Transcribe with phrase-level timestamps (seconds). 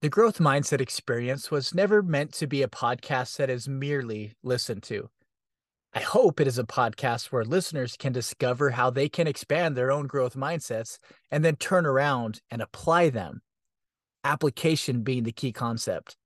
[0.00, 4.84] The Growth Mindset Experience was never meant to be a podcast that is merely listened
[4.84, 5.10] to.
[5.92, 9.90] I hope it is a podcast where listeners can discover how they can expand their
[9.90, 11.00] own growth mindsets
[11.32, 13.42] and then turn around and apply them.
[14.22, 16.16] Application being the key concept.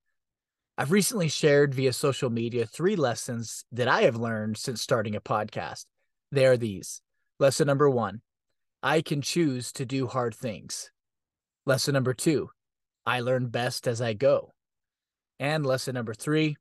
[0.77, 5.21] I've recently shared via social media three lessons that I have learned since starting a
[5.23, 5.87] podcast.
[6.31, 7.01] They are these
[7.41, 8.21] Lesson number one
[8.83, 10.91] I can choose to do hard things.
[11.65, 12.51] Lesson number two
[13.05, 14.53] I learn best as I go.
[15.39, 16.57] And lesson number three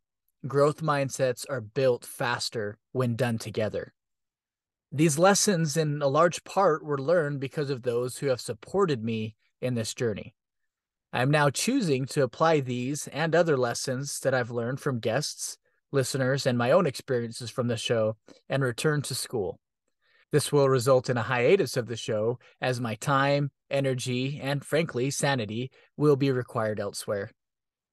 [0.47, 3.93] growth mindsets are built faster when done together.
[4.91, 9.35] These lessons, in a large part, were learned because of those who have supported me
[9.61, 10.35] in this journey.
[11.13, 15.57] I am now choosing to apply these and other lessons that I've learned from guests,
[15.91, 18.17] listeners, and my own experiences from the show
[18.49, 19.60] and return to school.
[20.31, 25.11] This will result in a hiatus of the show as my time, energy, and frankly,
[25.11, 27.31] sanity will be required elsewhere.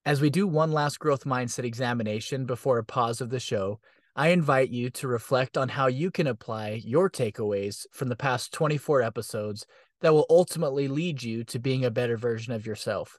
[0.07, 3.81] As we do one last growth mindset examination before a pause of the show,
[4.15, 8.53] I invite you to reflect on how you can apply your takeaways from the past
[8.53, 9.67] 24 episodes
[10.01, 13.19] that will ultimately lead you to being a better version of yourself.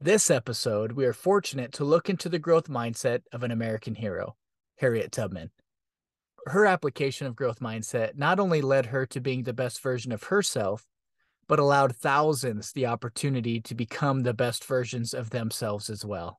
[0.00, 4.36] This episode, we are fortunate to look into the growth mindset of an American hero,
[4.78, 5.50] Harriet Tubman
[6.48, 10.24] her application of growth mindset not only led her to being the best version of
[10.24, 10.86] herself,
[11.48, 16.38] but allowed thousands the opportunity to become the best versions of themselves as well.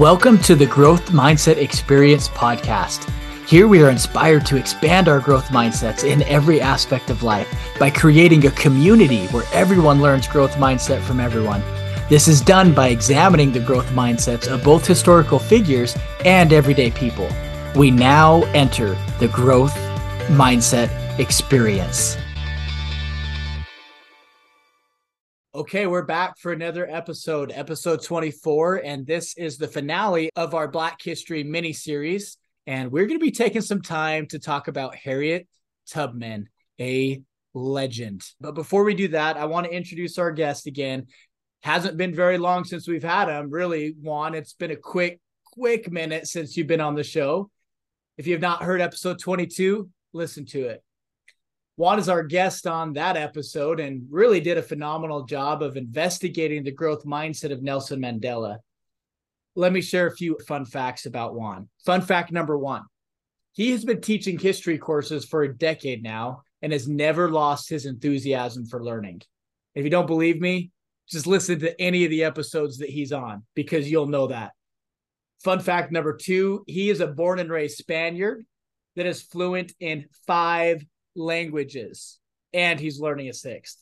[0.00, 3.10] Welcome to the Growth Mindset Experience podcast.
[3.46, 7.90] Here we are inspired to expand our growth mindsets in every aspect of life by
[7.90, 11.62] creating a community where everyone learns growth mindset from everyone
[12.08, 17.28] this is done by examining the growth mindsets of both historical figures and everyday people.
[17.74, 19.74] We now enter the growth
[20.28, 22.16] mindset experience.
[25.52, 30.68] Okay, we're back for another episode, episode 24, and this is the finale of our
[30.68, 32.36] Black History mini series.
[32.68, 35.48] And we're going to be taking some time to talk about Harriet
[35.88, 37.22] Tubman, a
[37.54, 38.22] legend.
[38.40, 41.06] But before we do that, I want to introduce our guest again.
[41.66, 44.36] Hasn't been very long since we've had him, really, Juan.
[44.36, 47.50] It's been a quick, quick minute since you've been on the show.
[48.16, 50.84] If you have not heard episode 22, listen to it.
[51.74, 56.62] Juan is our guest on that episode and really did a phenomenal job of investigating
[56.62, 58.58] the growth mindset of Nelson Mandela.
[59.56, 61.68] Let me share a few fun facts about Juan.
[61.84, 62.84] Fun fact number one
[63.54, 67.86] he has been teaching history courses for a decade now and has never lost his
[67.86, 69.22] enthusiasm for learning.
[69.74, 70.70] If you don't believe me,
[71.08, 74.52] just listen to any of the episodes that he's on because you'll know that.
[75.44, 78.44] Fun fact number two he is a born and raised Spaniard
[78.96, 80.84] that is fluent in five
[81.14, 82.18] languages,
[82.52, 83.76] and he's learning a sixth.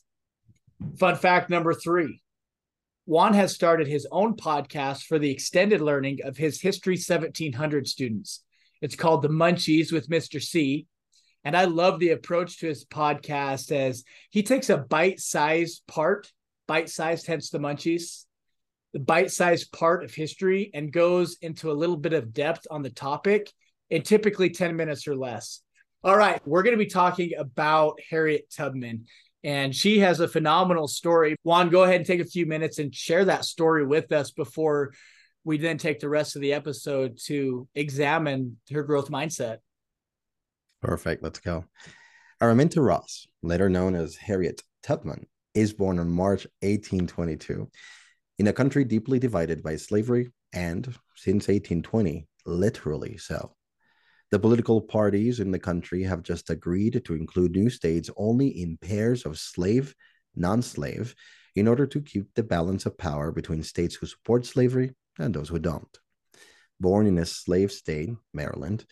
[0.97, 2.21] Fun fact number three
[3.05, 8.43] Juan has started his own podcast for the extended learning of his History 1700 students.
[8.81, 10.41] It's called The Munchies with Mr.
[10.41, 10.87] C.
[11.43, 16.31] And I love the approach to his podcast as he takes a bite sized part
[16.67, 18.25] bite sized, hence the munchies,
[18.93, 22.81] the bite sized part of history and goes into a little bit of depth on
[22.81, 23.51] the topic
[23.89, 25.61] in typically 10 minutes or less.
[26.03, 29.05] All right, we're going to be talking about Harriet Tubman,
[29.43, 31.35] and she has a phenomenal story.
[31.43, 34.93] Juan, go ahead and take a few minutes and share that story with us before
[35.43, 39.57] we then take the rest of the episode to examine her growth mindset.
[40.81, 41.23] Perfect.
[41.23, 41.65] Let's go.
[42.41, 45.25] Araminta Ross, later known as Harriet Tubman,
[45.55, 47.69] is born on March 1822
[48.37, 50.85] in a country deeply divided by slavery and,
[51.15, 53.55] since 1820, literally so.
[54.31, 58.77] The political parties in the country have just agreed to include new states only in
[58.77, 59.95] pairs of slave,
[60.35, 61.15] non slave,
[61.55, 65.49] in order to keep the balance of power between states who support slavery and those
[65.49, 65.99] who don't.
[66.79, 68.85] Born in a slave state, Maryland,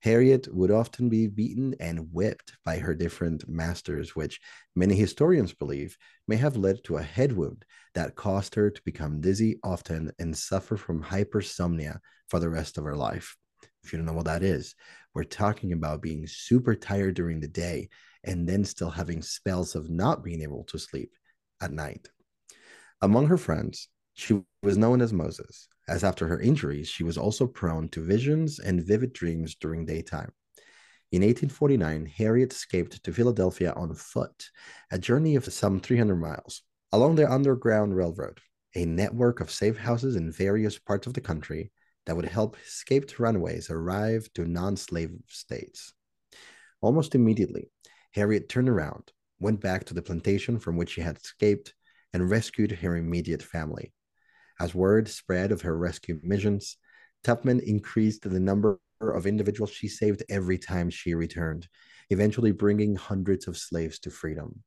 [0.00, 4.40] Harriet would often be beaten and whipped by her different masters, which
[4.74, 5.96] many historians believe
[6.28, 10.36] may have led to a head wound that caused her to become dizzy often and
[10.36, 11.98] suffer from hypersomnia
[12.28, 13.36] for the rest of her life.
[13.82, 14.74] If you don't know what that is,
[15.14, 17.88] we're talking about being super tired during the day
[18.22, 21.12] and then still having spells of not being able to sleep
[21.60, 22.08] at night.
[23.00, 27.46] Among her friends, she was known as Moses, as after her injuries, she was also
[27.46, 30.32] prone to visions and vivid dreams during daytime.
[31.12, 34.50] In 1849, Harriet escaped to Philadelphia on foot,
[34.90, 36.62] a journey of some 300 miles.
[36.92, 38.40] Along the Underground Railroad,
[38.74, 41.70] a network of safe houses in various parts of the country
[42.06, 45.92] that would help escaped runaways arrive to non slave states.
[46.80, 47.70] Almost immediately,
[48.12, 51.74] Harriet turned around went back to the plantation from which she had escaped
[52.12, 53.92] and rescued her immediate family.
[54.58, 56.78] As word spread of her rescue missions,
[57.22, 61.68] Tubman increased the number of individuals she saved every time she returned,
[62.08, 64.62] eventually bringing hundreds of slaves to freedom.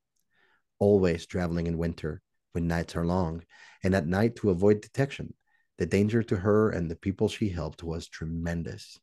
[0.77, 2.21] Always traveling in winter
[2.51, 3.43] when nights are long,
[3.83, 5.33] and at night to avoid detection,
[5.77, 8.99] the danger to her and the people she helped was tremendous.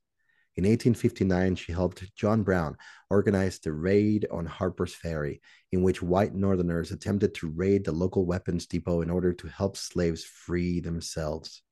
[0.56, 2.78] In 1859, she helped John Brown
[3.10, 8.24] organize the raid on Harper's Ferry, in which white Northerners attempted to raid the local
[8.24, 11.62] weapons depot in order to help slaves free themselves.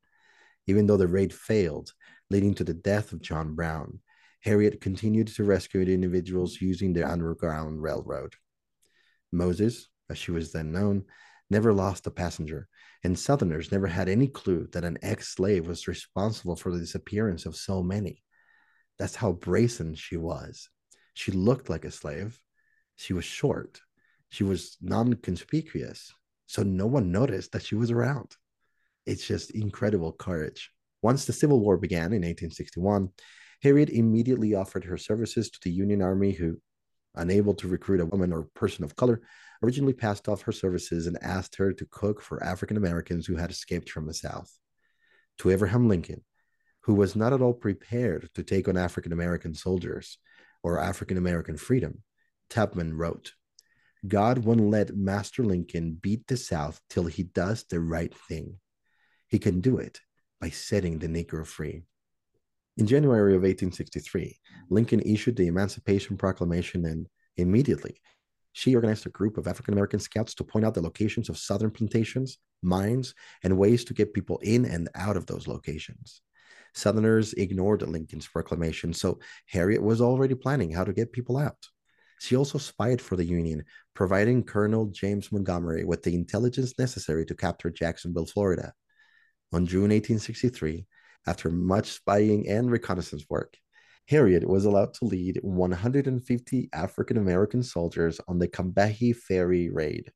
[0.66, 1.92] Even though the raid failed,
[2.28, 4.00] leading to the death of John Brown,
[4.40, 8.34] Harriet continued to rescue individuals using the Underground Railroad.
[9.32, 11.04] Moses, as she was then known,
[11.48, 12.68] never lost a passenger,
[13.02, 17.46] and Southerners never had any clue that an ex slave was responsible for the disappearance
[17.46, 18.22] of so many.
[18.98, 20.68] That's how brazen she was.
[21.14, 22.38] She looked like a slave.
[22.96, 23.80] She was short.
[24.30, 26.12] She was non conspicuous.
[26.46, 28.36] So no one noticed that she was around.
[29.06, 30.70] It's just incredible courage.
[31.02, 33.10] Once the Civil War began in 1861,
[33.62, 36.60] Harriet immediately offered her services to the Union Army, who,
[37.14, 39.22] unable to recruit a woman or person of color,
[39.62, 43.50] originally passed off her services and asked her to cook for African Americans who had
[43.50, 44.50] escaped from the South.
[45.38, 46.22] To Abraham Lincoln,
[46.84, 50.18] who was not at all prepared to take on African American soldiers
[50.62, 52.02] or African American freedom,
[52.50, 53.32] Tubman wrote,
[54.06, 58.58] God won't let Master Lincoln beat the South till he does the right thing.
[59.28, 60.00] He can do it
[60.40, 61.84] by setting the Negro free.
[62.76, 64.38] In January of 1863,
[64.68, 68.00] Lincoln issued the Emancipation Proclamation and immediately
[68.56, 71.72] she organized a group of African American scouts to point out the locations of southern
[71.72, 76.22] plantations, mines, and ways to get people in and out of those locations.
[76.74, 81.68] Southerners ignored Lincoln's proclamation, so Harriet was already planning how to get people out.
[82.20, 87.34] She also spied for the Union, providing Colonel James Montgomery with the intelligence necessary to
[87.34, 88.72] capture Jacksonville, Florida.
[89.52, 90.86] On June 1863,
[91.26, 93.56] after much spying and reconnaissance work,
[94.08, 100.12] Harriet was allowed to lead 150 African American soldiers on the Combahee Ferry raid.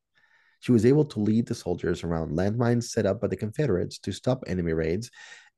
[0.60, 4.12] She was able to lead the soldiers around landmines set up by the Confederates to
[4.12, 5.10] stop enemy raids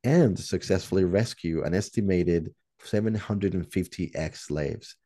[0.04, 2.54] and successfully rescue an estimated
[2.84, 4.96] 750 ex slaves.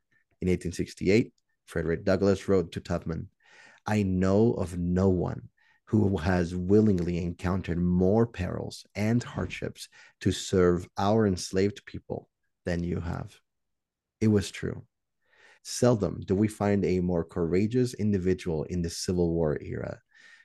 [0.41, 1.33] In 1868,
[1.67, 3.29] Frederick Douglass wrote to Tubman,
[3.87, 5.49] I know of no one
[5.87, 9.89] who has willingly encountered more perils and hardships
[10.21, 12.29] to serve our enslaved people
[12.65, 13.39] than you have.
[14.21, 14.85] It was true.
[15.63, 20.01] Seldom do we find a more courageous individual in the Civil War era.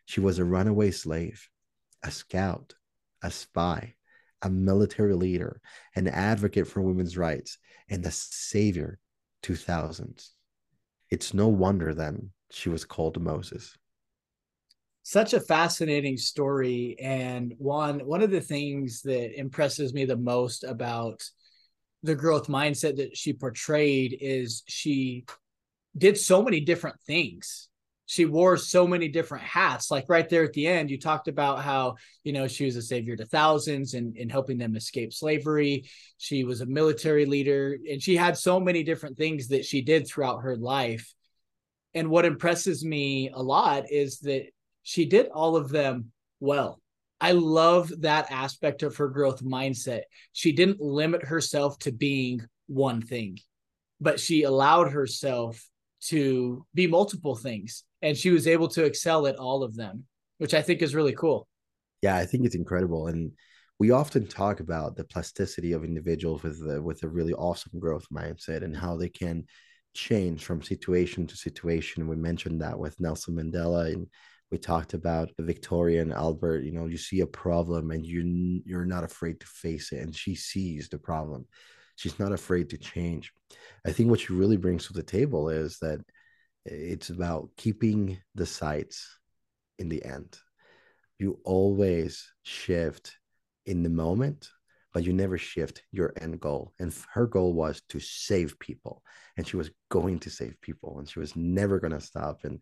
[0.05, 1.47] She was a runaway slave,
[2.03, 2.73] a scout,
[3.21, 3.95] a spy,
[4.41, 5.61] a military leader,
[5.95, 7.57] an advocate for women's rights,
[7.89, 8.99] and the savior
[9.43, 10.33] to thousands.
[11.09, 13.75] It's no wonder then she was called Moses.
[15.03, 16.95] Such a fascinating story.
[16.99, 21.23] And one one of the things that impresses me the most about
[22.03, 25.25] the growth mindset that she portrayed is she
[25.97, 27.69] did so many different things
[28.09, 29.91] she wore so many different hats.
[29.91, 32.81] Like right there at the end, you talked about how, you know, she was a
[32.81, 35.87] savior to thousands and, and helping them escape slavery.
[36.17, 40.07] She was a military leader and she had so many different things that she did
[40.07, 41.13] throughout her life.
[41.93, 44.47] And what impresses me a lot is that
[44.81, 46.81] she did all of them well.
[47.21, 50.01] I love that aspect of her growth mindset.
[50.33, 53.37] She didn't limit herself to being one thing,
[54.01, 55.63] but she allowed herself
[56.01, 60.05] to be multiple things and she was able to excel at all of them
[60.37, 61.47] which i think is really cool.
[62.01, 63.31] Yeah i think it's incredible and
[63.79, 68.63] we often talk about the plasticity of individuals with with a really awesome growth mindset
[68.63, 69.45] and how they can
[69.95, 72.07] change from situation to situation.
[72.07, 74.07] We mentioned that with nelson mandela and
[74.51, 76.63] we talked about victoria and albert.
[76.63, 80.15] You know you see a problem and you you're not afraid to face it and
[80.15, 81.47] she sees the problem
[81.99, 83.31] she's not afraid to change.
[83.85, 85.99] I think what she really brings to the table is that
[86.65, 89.07] it's about keeping the sights
[89.77, 90.37] in the end.
[91.17, 93.17] You always shift
[93.65, 94.49] in the moment
[94.93, 96.73] but you never shift your end goal.
[96.79, 99.03] And her goal was to save people
[99.37, 102.59] and she was going to save people and she was never going to stop and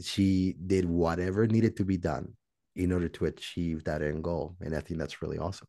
[0.00, 2.34] she did whatever needed to be done
[2.76, 5.68] in order to achieve that end goal and i think that's really awesome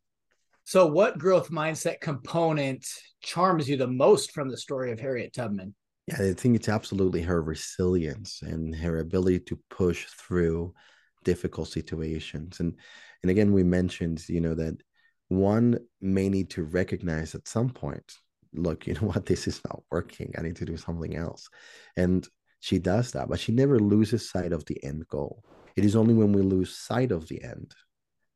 [0.64, 2.86] so, what growth mindset component
[3.22, 5.74] charms you the most from the story of Harriet Tubman?
[6.06, 10.74] Yeah, I think it's absolutely her resilience and her ability to push through
[11.22, 12.60] difficult situations.
[12.60, 12.74] And
[13.22, 14.80] and again, we mentioned, you know, that
[15.28, 18.14] one may need to recognize at some point,
[18.54, 20.32] look, you know what, this is not working.
[20.38, 21.48] I need to do something else.
[21.96, 22.26] And
[22.60, 25.44] she does that, but she never loses sight of the end goal.
[25.76, 27.74] It is only when we lose sight of the end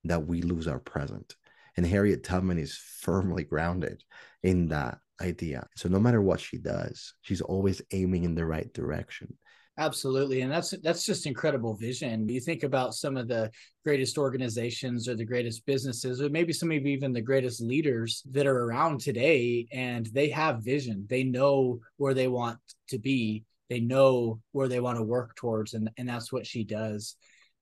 [0.05, 1.35] that we lose our present.
[1.79, 4.03] And Harriet Tubman is firmly grounded
[4.43, 5.65] in that idea.
[5.77, 9.39] So no matter what she does, she's always aiming in the right direction.
[9.79, 10.41] Absolutely.
[10.41, 12.29] And that's that's just incredible vision.
[12.29, 13.53] You think about some of the
[13.85, 18.49] greatest organizations or the greatest businesses, or maybe some of even the greatest leaders that
[18.49, 21.07] are around today, and they have vision.
[21.09, 22.59] They know where they want
[22.89, 26.65] to be, they know where they want to work towards, and, and that's what she
[26.65, 27.15] does.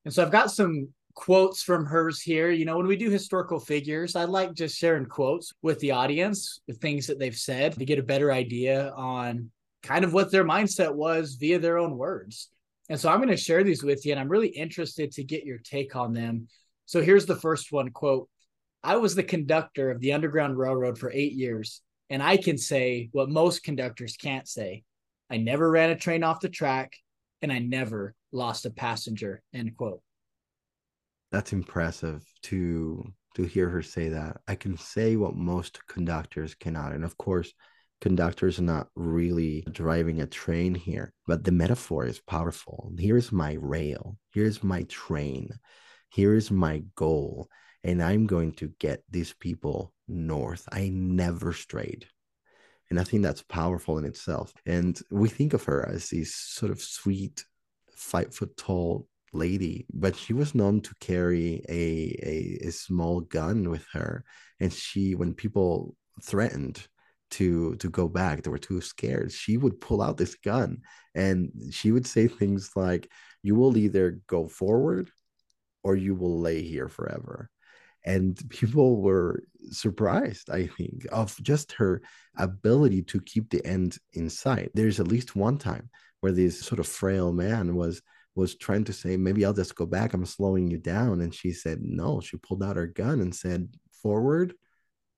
[0.06, 2.50] And so I've got some quotes from hers here.
[2.50, 6.60] You know, when we do historical figures, I like just sharing quotes with the audience,
[6.68, 9.50] the things that they've said to get a better idea on
[9.82, 12.50] kind of what their mindset was via their own words.
[12.88, 15.44] And so I'm going to share these with you, and I'm really interested to get
[15.44, 16.46] your take on them.
[16.84, 18.28] So here's the first one quote
[18.84, 21.80] I was the conductor of the Underground Railroad for eight years,
[22.10, 24.84] and I can say what most conductors can't say.
[25.28, 26.92] I never ran a train off the track,
[27.42, 29.42] and I never lost a passenger.
[29.52, 30.02] End quote.
[31.30, 34.38] That's impressive to to hear her say that.
[34.48, 36.92] I can say what most conductors cannot.
[36.92, 37.52] And of course,
[38.00, 42.92] conductors are not really driving a train here, but the metaphor is powerful.
[42.98, 45.50] Here's my rail, here's my train,
[46.10, 47.48] here's my goal,
[47.84, 50.66] and I'm going to get these people north.
[50.72, 52.06] I never strayed.
[52.88, 54.52] And I think that's powerful in itself.
[54.64, 57.44] And we think of her as this sort of sweet,
[57.94, 63.70] five foot tall lady, but she was known to carry a, a, a small gun
[63.70, 64.24] with her.
[64.60, 66.86] And she, when people threatened
[67.30, 70.78] to to go back they were too scared she would pull out this gun
[71.14, 73.10] and she would say things like
[73.42, 75.10] you will either go forward
[75.82, 77.50] or you will lay here forever
[78.04, 82.00] and people were surprised i think of just her
[82.38, 85.90] ability to keep the end in sight there's at least one time
[86.20, 88.02] where this sort of frail man was
[88.36, 91.50] was trying to say maybe i'll just go back i'm slowing you down and she
[91.50, 93.68] said no she pulled out her gun and said
[94.02, 94.54] forward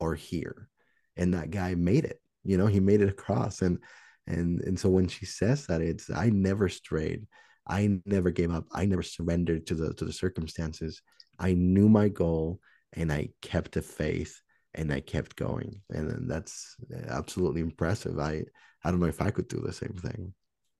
[0.00, 0.68] or here
[1.16, 3.78] and that guy made it you know he made it across and
[4.26, 7.26] and and so when she says that it's i never strayed
[7.66, 11.02] i never gave up i never surrendered to the to the circumstances
[11.38, 12.60] i knew my goal
[12.94, 14.40] and i kept the faith
[14.74, 18.42] and i kept going and that's eh, absolutely impressive i
[18.84, 20.32] i don't know if i could do the same thing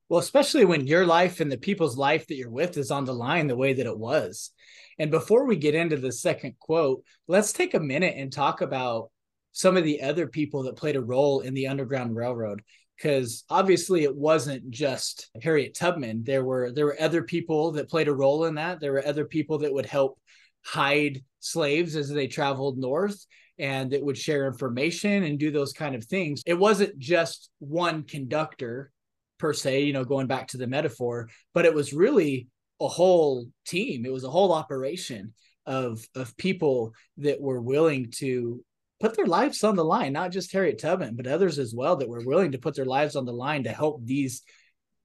[0.08, 3.14] well especially when your life and the people's life that you're with is on the
[3.14, 4.50] line the way that it was
[4.98, 9.10] and before we get into the second quote let's take a minute and talk about
[9.58, 12.62] some of the other people that played a role in the Underground Railroad
[12.96, 16.22] because obviously it wasn't just Harriet Tubman.
[16.22, 18.78] There were there were other people that played a role in that.
[18.78, 20.20] There were other people that would help
[20.64, 23.24] hide slaves as they traveled north
[23.58, 26.42] and that would share information and do those kind of things.
[26.46, 28.92] It wasn't just one conductor
[29.38, 32.48] per se, you know, going back to the metaphor, but it was really
[32.80, 34.04] a whole team.
[34.04, 35.34] It was a whole operation
[35.66, 38.64] of of people that were willing to
[39.00, 42.08] put their lives on the line, not just Harriet Tubman, but others as well that
[42.08, 44.42] were willing to put their lives on the line to help these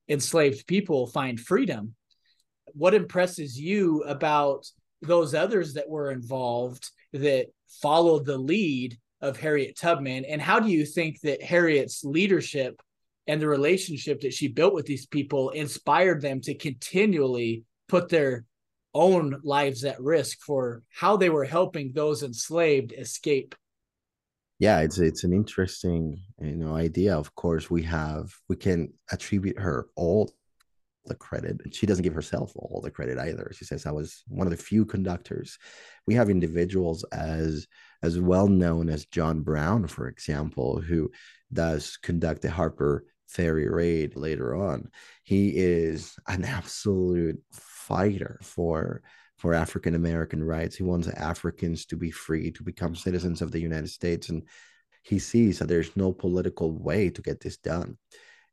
[0.10, 1.96] enslaved people find freedom.
[2.74, 4.66] What impresses you about
[5.02, 7.48] those others that were involved that
[7.82, 10.25] followed the lead of Harriet Tubman?
[10.25, 12.82] And how do you think that Harriet's leadership
[13.27, 18.46] and the relationship that she built with these people inspired them to continually put their
[18.94, 23.56] own lives at risk for how they were helping those enslaved escape.
[24.60, 27.18] Yeah it's it's an interesting you know idea.
[27.18, 30.32] Of course we have we can attribute her all
[31.06, 31.60] the credit.
[31.74, 33.51] She doesn't give herself all the credit either.
[33.53, 35.58] She says i was one of the few conductors.
[36.08, 37.68] We have individuals as
[38.03, 41.10] as well known as john brown for example who
[41.53, 44.90] does conduct the harper ferry raid later on
[45.24, 49.02] he is an absolute fighter for
[49.44, 50.78] for African American rights.
[50.78, 54.30] He wants Africans to be free, to become citizens of the United States.
[54.30, 54.44] And
[55.04, 57.98] he sees that there's no political way to get this done.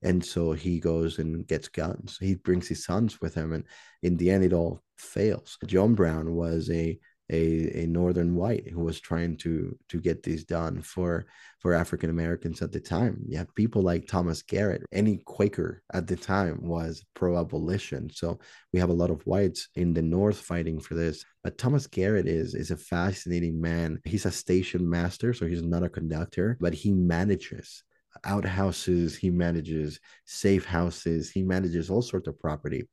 [0.02, 2.18] And so he goes and gets guns.
[2.18, 3.52] He brings his sons with him.
[3.52, 3.64] And
[4.02, 5.58] in the end, it all fails.
[5.64, 6.98] John Brown was a
[7.30, 11.26] a, a northern white who was trying to to get this done for
[11.60, 13.22] for African Americans at the time.
[13.26, 14.82] You have people like Thomas Garrett.
[14.92, 18.10] Any Quaker at the time was pro-abolition.
[18.10, 18.38] So
[18.72, 21.24] we have a lot of whites in the North fighting for this.
[21.44, 24.00] But Thomas Garrett is is a fascinating man.
[24.04, 27.82] He's a station master, so he's not a conductor, but he manages
[28.24, 32.88] outhouses, he manages safe houses, he manages all sorts of property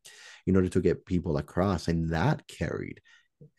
[0.45, 1.87] in order to get people across.
[1.87, 3.01] And that carried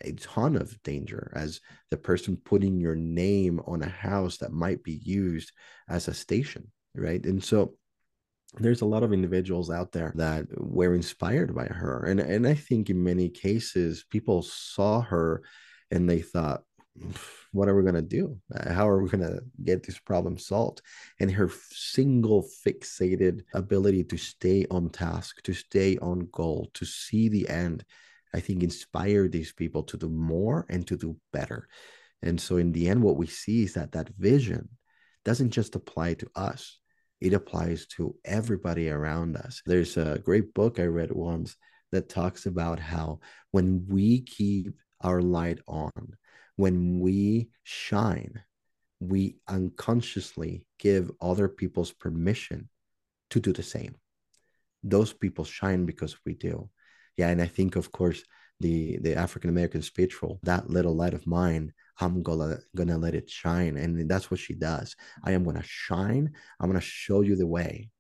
[0.03, 4.83] a ton of danger as the person putting your name on a house that might
[4.83, 5.53] be used
[5.89, 7.25] as a station right?
[7.25, 7.75] And so
[8.55, 12.05] there's a lot of individuals out there that were inspired by her.
[12.05, 15.43] And and i think in many cases people saw her
[15.91, 16.63] and they thought
[17.53, 18.37] what are we going to do?
[18.69, 20.83] How are we going to get this problem solved?
[21.21, 27.29] And her single fixated ability to stay on task to stay on goal to see
[27.29, 27.85] the end
[28.35, 31.69] i think inspire these people to do more and to do better
[32.23, 34.69] and so in the end what we see is that that vision
[35.25, 36.81] doesn't just apply to us
[37.21, 39.61] it applies to everybody around us.
[39.67, 41.57] There's a great book I read once
[41.91, 43.21] that talks about how
[43.51, 45.91] when we keep our light on,
[46.57, 48.43] when we shine,
[49.01, 52.69] we unconsciously give other people's permission
[53.31, 53.97] to do the same.
[54.85, 56.71] Those people shine because we do.
[57.19, 58.23] Yeah, and I think, of course,
[58.61, 63.29] the the African American spiritual, that little light of mine I'm gonna gonna let it
[63.31, 63.77] shine.
[63.77, 64.97] And that's what she does.
[65.25, 66.33] I am gonna shine.
[66.61, 67.91] I'm gonna show you the way.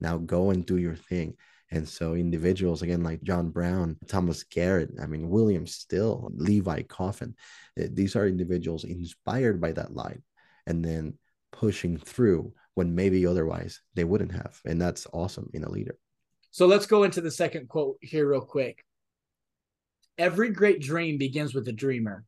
[0.00, 1.36] Now go and do your thing.
[1.70, 7.34] And so individuals again like John Brown, Thomas Garrett, I mean William Still, Levi Coffin,
[7.78, 10.22] eh, these are individuals inspired by that light
[10.66, 11.18] and then
[11.52, 14.60] pushing through when maybe otherwise they wouldn't have.
[14.64, 15.98] And that's awesome in a leader.
[16.52, 18.84] So let's go into the second quote here real quick.
[20.16, 22.24] Every great dream begins with a dreamer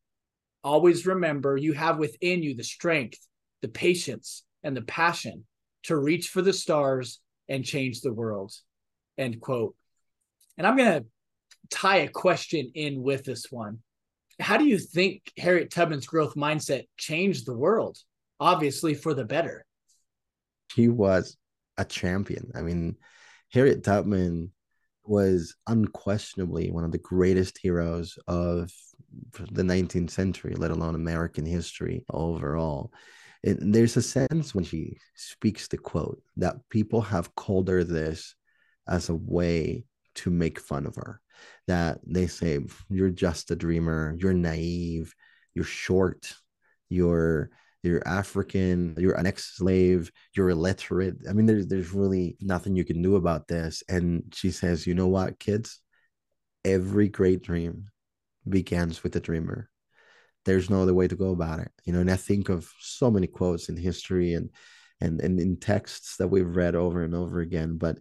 [0.64, 3.18] always remember you have within you the strength,
[3.60, 5.44] the patience, and the passion
[5.84, 8.52] to reach for the stars and change the world.
[9.18, 9.76] End quote.
[10.56, 11.06] And I'm going to
[11.70, 13.80] tie a question in with this one.
[14.40, 17.98] How do you think Harriet Tubman's growth mindset changed the world?
[18.40, 19.64] Obviously, for the better.
[20.74, 21.36] He was
[21.76, 22.50] a champion.
[22.54, 22.96] I mean,
[23.52, 24.52] Harriet Tubman
[25.04, 28.70] was unquestionably one of the greatest heroes of
[29.50, 32.92] the 19th century, let alone American history overall.
[33.42, 38.34] It, there's a sense when she speaks the quote that people have called her this
[38.88, 39.84] as a way
[40.16, 41.20] to make fun of her.
[41.66, 45.14] That they say, you're just a dreamer, you're naive,
[45.54, 46.34] you're short,
[46.88, 47.50] you're
[47.84, 51.16] you're African, you're an ex-slave, you're illiterate.
[51.28, 53.82] I mean, there's there's really nothing you can do about this.
[53.88, 55.80] And she says, you know what, kids?
[56.64, 57.90] Every great dream
[58.48, 59.68] begins with a dreamer.
[60.44, 61.70] There's no other way to go about it.
[61.84, 64.50] You know, and I think of so many quotes in history and
[65.00, 67.98] and, and in texts that we've read over and over again, but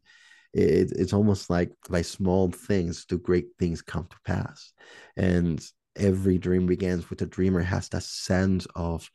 [0.54, 4.72] it, it's almost like by small things do great things come to pass.
[5.18, 5.66] And
[5.96, 9.10] every dream begins with a dreamer has that sense of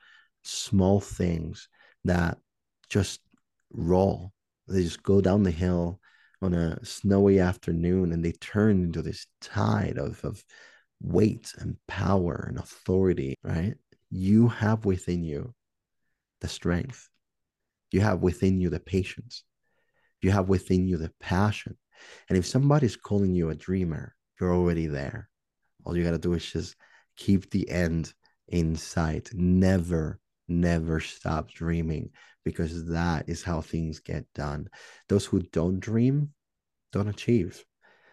[0.48, 1.68] small things
[2.04, 2.38] that
[2.88, 3.20] just
[3.72, 4.32] roll.
[4.66, 6.00] They just go down the hill
[6.40, 10.44] on a snowy afternoon and they turn into this tide of, of
[11.00, 13.74] weight and power and authority, right?
[14.10, 15.54] You have within you
[16.40, 17.08] the strength.
[17.90, 19.44] You have within you the patience.
[20.20, 21.76] You have within you the passion.
[22.28, 25.28] And if somebody's calling you a dreamer, you're already there.
[25.84, 26.76] All you got to do is just
[27.16, 28.12] keep the end
[28.48, 29.30] in sight.
[29.32, 32.10] Never never stop dreaming
[32.44, 34.68] because that is how things get done.
[35.08, 36.30] Those who don't dream
[36.92, 37.64] don't achieve.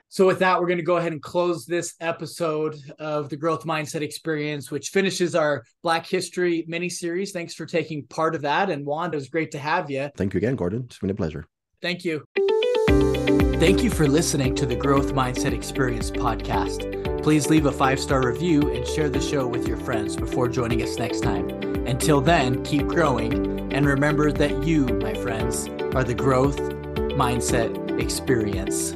[0.09, 3.65] So, with that, we're going to go ahead and close this episode of the Growth
[3.65, 7.31] Mindset Experience, which finishes our Black History mini series.
[7.31, 8.69] Thanks for taking part of that.
[8.69, 10.09] And Wanda, it was great to have you.
[10.15, 10.83] Thank you again, Gordon.
[10.85, 11.45] It's been a pleasure.
[11.81, 12.23] Thank you.
[13.57, 17.23] Thank you for listening to the Growth Mindset Experience podcast.
[17.23, 20.83] Please leave a five star review and share the show with your friends before joining
[20.83, 21.64] us next time.
[21.85, 26.59] Until then, keep growing and remember that you, my friends, are the growth
[27.15, 28.95] mindset experience.